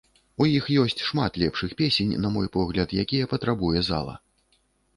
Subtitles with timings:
[0.43, 4.19] У іх ёсць шмат лепшых песень, на мой погляд, якія патрабуе зала.